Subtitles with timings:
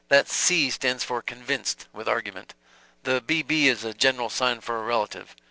[0.09, 2.55] That 'C' stands for 'convinced,' with argument.
[3.03, 3.43] The 'B.
[3.43, 5.35] B.' is a general sign for a relative.